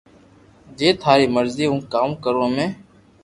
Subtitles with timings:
[0.77, 2.67] جي تاري مرزي ھون ڪاوُ ڪارو ھمي